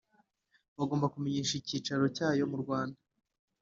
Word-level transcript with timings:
Bagomba 0.77 1.11
kumenyesha 1.13 1.53
icyicaro 1.57 2.03
cyayo 2.15 2.43
mu 2.51 2.57
Rwanda 2.63 2.97